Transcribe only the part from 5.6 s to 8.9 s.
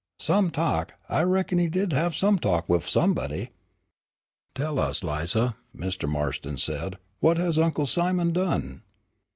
Mr. Marston said, "what has Uncle Simon done?"